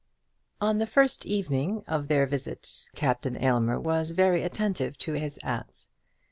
[0.59, 5.87] On the first evening of their visit Captain Aylmer was very attentive to his aunt.